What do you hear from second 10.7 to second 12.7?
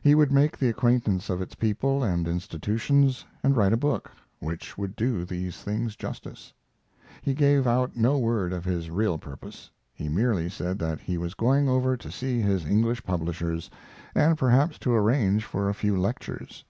that he was going over to see his